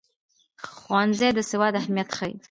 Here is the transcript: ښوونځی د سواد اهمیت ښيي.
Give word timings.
ښوونځی 0.71 1.29
د 1.35 1.39
سواد 1.49 1.73
اهمیت 1.81 2.09
ښيي. 2.17 2.33